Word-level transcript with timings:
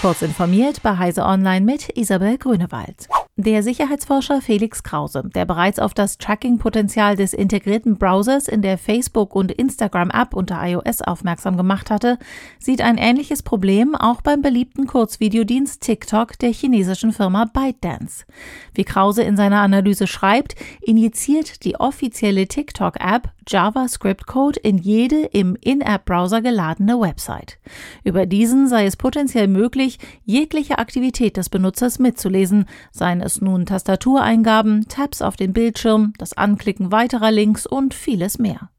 Kurz 0.00 0.22
informiert 0.22 0.80
bei 0.82 0.96
Heise 0.96 1.26
Online 1.26 1.60
mit 1.60 1.94
Isabel 1.94 2.38
Grünewald. 2.38 3.06
Der 3.36 3.62
Sicherheitsforscher 3.62 4.40
Felix 4.40 4.82
Krause, 4.82 5.28
der 5.34 5.44
bereits 5.44 5.78
auf 5.78 5.92
das 5.92 6.16
Tracking-Potenzial 6.16 7.16
des 7.16 7.34
integrierten 7.34 7.98
Browsers 7.98 8.48
in 8.48 8.62
der 8.62 8.78
Facebook- 8.78 9.34
und 9.34 9.52
Instagram-App 9.52 10.32
unter 10.32 10.58
iOS 10.66 11.02
aufmerksam 11.02 11.58
gemacht 11.58 11.90
hatte, 11.90 12.18
sieht 12.58 12.80
ein 12.80 12.96
ähnliches 12.96 13.42
Problem 13.42 13.94
auch 13.94 14.22
beim 14.22 14.40
beliebten 14.40 14.86
Kurzvideodienst 14.86 15.82
TikTok 15.82 16.38
der 16.38 16.52
chinesischen 16.52 17.12
Firma 17.12 17.44
ByteDance. 17.44 18.24
Wie 18.72 18.84
Krause 18.84 19.22
in 19.22 19.36
seiner 19.36 19.60
Analyse 19.60 20.06
schreibt, 20.06 20.54
injiziert 20.80 21.62
die 21.64 21.76
offizielle 21.76 22.46
TikTok-App 22.46 23.28
JavaScript-Code 23.50 24.60
in 24.60 24.78
jede 24.78 25.22
im 25.26 25.56
In-App-Browser 25.60 26.40
geladene 26.40 27.00
Website. 27.00 27.58
Über 28.04 28.26
diesen 28.26 28.68
sei 28.68 28.86
es 28.86 28.96
potenziell 28.96 29.48
möglich, 29.48 29.98
jegliche 30.24 30.78
Aktivität 30.78 31.36
des 31.36 31.48
Benutzers 31.48 31.98
mitzulesen, 31.98 32.66
seien 32.92 33.20
es 33.20 33.40
nun 33.40 33.66
Tastatureingaben, 33.66 34.86
Tabs 34.88 35.20
auf 35.20 35.36
dem 35.36 35.52
Bildschirm, 35.52 36.12
das 36.18 36.32
Anklicken 36.32 36.92
weiterer 36.92 37.30
Links 37.30 37.66
und 37.66 37.92
vieles 37.92 38.38
mehr. 38.38 38.70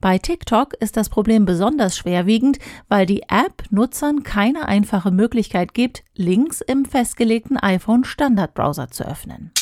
Bei 0.00 0.18
TikTok 0.18 0.74
ist 0.74 0.96
das 0.96 1.08
Problem 1.08 1.44
besonders 1.44 1.96
schwerwiegend, 1.96 2.58
weil 2.88 3.06
die 3.06 3.22
App 3.22 3.64
Nutzern 3.70 4.22
keine 4.22 4.68
einfache 4.68 5.10
Möglichkeit 5.10 5.74
gibt, 5.74 6.04
Links 6.14 6.60
im 6.60 6.84
festgelegten 6.84 7.56
iPhone 7.56 8.04
Standardbrowser 8.04 8.90
zu 8.90 9.04
öffnen. 9.06 9.52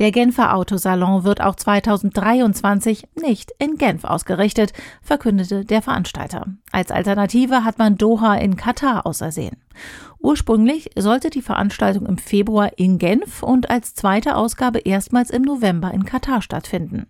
Der 0.00 0.12
Genfer 0.12 0.54
Autosalon 0.54 1.24
wird 1.24 1.42
auch 1.42 1.56
2023 1.56 3.06
nicht 3.20 3.52
in 3.58 3.76
Genf 3.76 4.04
ausgerichtet, 4.04 4.72
verkündete 5.02 5.66
der 5.66 5.82
Veranstalter. 5.82 6.46
Als 6.72 6.90
Alternative 6.90 7.64
hat 7.64 7.78
man 7.78 7.98
Doha 7.98 8.36
in 8.36 8.56
Katar 8.56 9.04
ausersehen. 9.04 9.58
Ursprünglich 10.22 10.90
sollte 10.96 11.30
die 11.30 11.40
Veranstaltung 11.40 12.04
im 12.04 12.18
Februar 12.18 12.72
in 12.76 12.98
Genf 12.98 13.42
und 13.42 13.70
als 13.70 13.94
zweite 13.94 14.36
Ausgabe 14.36 14.80
erstmals 14.80 15.30
im 15.30 15.42
November 15.42 15.92
in 15.94 16.04
Katar 16.04 16.42
stattfinden. 16.42 17.06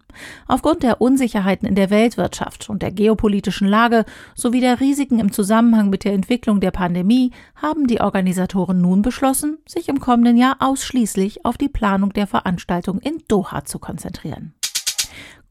Aufgrund 0.46 0.84
der 0.84 1.00
Unsicherheiten 1.00 1.66
in 1.66 1.74
der 1.74 1.90
Weltwirtschaft 1.90 2.70
und 2.70 2.82
der 2.82 2.92
geopolitischen 2.92 3.66
Lage 3.66 4.04
sowie 4.36 4.60
der 4.60 4.78
Risiken 4.78 5.18
im 5.18 5.32
Zusammenhang 5.32 5.90
mit 5.90 6.04
der 6.04 6.12
Entwicklung 6.12 6.60
der 6.60 6.70
Pandemie 6.70 7.32
haben 7.56 7.88
die 7.88 8.00
Organisatoren 8.00 8.80
nun 8.80 9.02
beschlossen, 9.02 9.58
sich 9.66 9.88
im 9.88 9.98
kommenden 9.98 10.36
Jahr 10.36 10.56
ausschließlich 10.60 11.44
auf 11.44 11.58
die 11.58 11.68
Planung 11.68 12.12
der 12.12 12.28
Veranstaltung 12.28 13.00
in 13.00 13.22
Doha 13.26 13.64
zu 13.64 13.80
konzentrieren. 13.80 14.54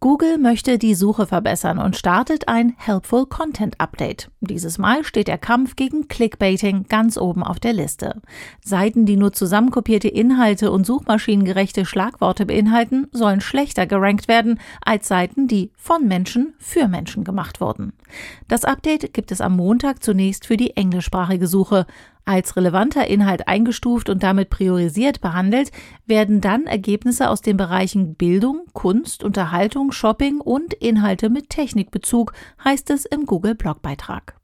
Google 0.02 0.38
möchte 0.38 0.78
die 0.78 0.96
Suche 0.96 1.28
verbessern 1.28 1.78
und 1.78 1.98
startet 1.98 2.48
ein 2.48 2.74
Helpful 2.78 3.26
Content 3.26 3.82
Update. 3.82 4.32
Dieses 4.40 4.78
Mal 4.78 5.04
steht 5.04 5.28
der 5.28 5.38
Kampf 5.38 5.76
gegen 5.76 6.08
Clickbaiting 6.08 6.86
ganz 6.88 7.18
oben 7.18 7.44
auf 7.44 7.60
der 7.60 7.74
Liste. 7.74 8.22
Seiten, 8.64 9.06
die 9.06 9.18
nur 9.18 9.34
zusammenkopierte 9.34 10.08
Inhalte 10.08 10.72
und 10.72 10.86
suchmaschinengerechte 10.86 11.86
Schlagworte 11.86 12.46
beinhalten, 12.46 13.08
sollen 13.12 13.42
schlechter 13.42 13.88
gerankt 13.88 14.30
werden 14.30 14.62
als 14.82 15.10
Seiten, 15.10 15.50
die 15.50 15.74
von 15.76 16.08
Menschen 16.08 16.54
für 16.60 16.88
Menschen 16.88 17.26
gemacht 17.26 17.60
wurden. 17.60 17.92
Das 18.48 18.64
Update 18.64 19.14
gibt 19.14 19.34
es 19.34 19.42
am 19.42 19.58
Montag 19.58 20.02
zunächst 20.02 20.48
für 20.48 20.56
die 20.56 20.78
englischsprachige 20.78 21.48
Suche. 21.48 21.86
Als 22.30 22.56
relevanter 22.56 23.08
Inhalt 23.08 23.48
eingestuft 23.48 24.08
und 24.08 24.22
damit 24.22 24.52
priorisiert 24.52 25.20
behandelt, 25.20 25.72
werden 26.06 26.42
dann 26.42 26.68
Ergebnisse 26.68 27.28
aus 27.28 27.42
den 27.42 27.58
Bereichen 27.58 28.14
Bildung, 28.14 28.68
Kunst, 28.74 29.24
Unterhaltung, 29.24 29.92
Shopping 29.92 30.40
und 30.40 30.76
Inhalte 30.76 31.32
mit 31.32 31.50
Technikbezug, 31.50 32.34
heißt 32.64 32.92
es 32.92 33.06
im 33.06 33.26
Google-Blogbeitrag. 33.26 34.39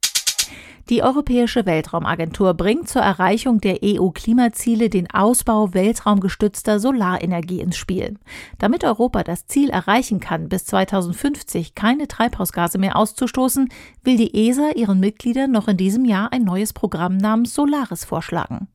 Die 0.87 1.01
Europäische 1.01 1.65
Weltraumagentur 1.65 2.53
bringt 2.53 2.87
zur 2.87 3.01
Erreichung 3.01 3.59
der 3.59 3.79
EU-Klimaziele 3.83 4.91
den 4.91 5.09
Ausbau 5.09 5.73
weltraumgestützter 5.73 6.79
Solarenergie 6.79 7.59
ins 7.59 7.75
Spiel. 7.75 8.19
Damit 8.59 8.83
Europa 8.83 9.23
das 9.23 9.47
Ziel 9.47 9.71
erreichen 9.71 10.19
kann, 10.19 10.47
bis 10.47 10.65
2050 10.65 11.73
keine 11.73 12.07
Treibhausgase 12.07 12.77
mehr 12.77 12.97
auszustoßen, 12.97 13.69
will 14.03 14.17
die 14.17 14.47
ESA 14.47 14.73
ihren 14.75 14.99
Mitgliedern 14.99 15.49
noch 15.49 15.67
in 15.67 15.77
diesem 15.77 16.05
Jahr 16.05 16.31
ein 16.31 16.43
neues 16.43 16.71
Programm 16.71 17.17
namens 17.17 17.55
Solaris 17.55 18.05
vorschlagen. 18.05 18.67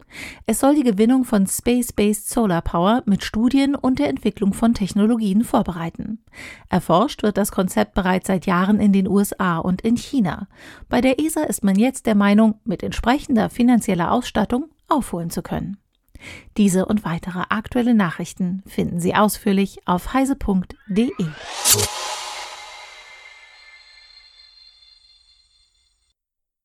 Es 0.46 0.58
soll 0.58 0.74
die 0.74 0.82
Gewinnung 0.82 1.24
von 1.24 1.46
Space-Based 1.46 2.28
Solar 2.28 2.62
Power 2.62 3.04
mit 3.06 3.22
Studien 3.22 3.76
und 3.76 4.00
der 4.00 4.08
Entwicklung 4.08 4.52
von 4.52 4.74
Technologien 4.74 5.44
vorbereiten. 5.44 6.18
Erforscht 6.68 7.22
wird 7.22 7.36
das 7.36 7.52
Konzept 7.52 7.94
bereits 7.94 8.26
seit 8.26 8.46
Jahren 8.46 8.80
in 8.80 8.92
den 8.92 9.08
USA 9.08 9.58
und 9.58 9.82
in 9.82 9.96
China. 9.96 10.48
Bei 10.88 11.00
der 11.00 11.20
ESA 11.20 11.42
ist 11.44 11.62
man 11.62 11.76
jetzt 12.00 12.06
der 12.06 12.14
Meinung, 12.14 12.54
mit 12.64 12.82
entsprechender 12.82 13.50
finanzieller 13.50 14.10
Ausstattung 14.10 14.70
aufholen 14.88 15.28
zu 15.28 15.42
können. 15.42 15.76
Diese 16.56 16.86
und 16.86 17.04
weitere 17.04 17.42
aktuelle 17.50 17.94
Nachrichten 17.94 18.62
finden 18.66 19.00
Sie 19.00 19.14
ausführlich 19.14 19.80
auf 19.86 20.14
heise.de. 20.14 21.26